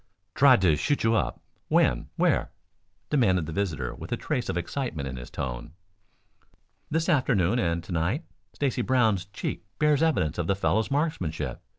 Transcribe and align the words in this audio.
"Tried 0.33 0.61
to 0.61 0.75
shoot 0.75 1.03
you 1.03 1.13
up? 1.13 1.41
When? 1.67 2.07
Where?" 2.15 2.49
demanded 3.11 3.45
the 3.45 3.51
visitor 3.51 3.93
with 3.93 4.11
a 4.11 4.17
trace 4.17 4.49
of 4.49 4.57
excitement 4.57 5.07
in 5.07 5.15
his 5.15 5.29
tone. 5.29 5.73
"This 6.89 7.07
afternoon 7.07 7.59
and 7.59 7.83
to 7.83 7.91
night. 7.91 8.25
Stacy 8.53 8.81
Brown's 8.81 9.25
cheek 9.25 9.63
bears 9.77 10.01
evidence 10.01 10.39
of 10.39 10.47
the 10.47 10.55
fellow's 10.55 10.89
marksmanship. 10.89 11.61